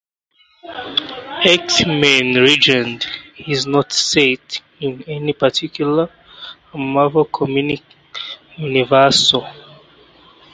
"X-Men 1.43 2.33
Legends" 2.43 3.05
is 3.47 3.67
not 3.67 3.91
set 3.93 4.59
in 4.79 5.03
any 5.03 5.31
particular 5.31 6.11
Marvel 6.73 7.25
Comics 7.25 7.83
universe. 8.57 9.31